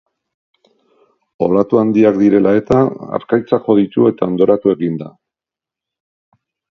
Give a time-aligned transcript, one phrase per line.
[1.47, 2.79] Olatu handiak direla eta,
[3.17, 5.11] harkaitzak jo ditu eta hondoratu egin da.